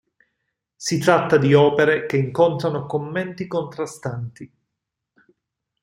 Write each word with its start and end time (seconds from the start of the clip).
Si 0.77 0.97
tratta 0.97 1.37
di 1.37 1.53
opere 1.53 2.07
che 2.07 2.17
incontrano 2.17 2.87
commenti 2.87 3.45
contrastanti. 3.45 4.51